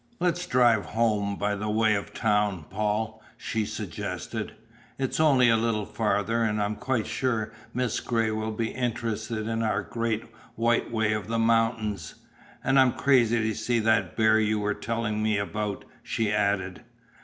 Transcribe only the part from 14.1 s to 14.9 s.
bear you were